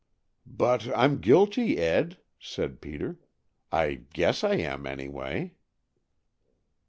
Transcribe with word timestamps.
"But 0.47 0.87
I'm 0.97 1.19
guilty, 1.21 1.77
Ed," 1.77 2.17
said 2.39 2.81
Peter. 2.81 3.19
"I 3.71 4.01
guess 4.11 4.43
I 4.43 4.55
am, 4.55 4.87
anyway." 4.87 5.53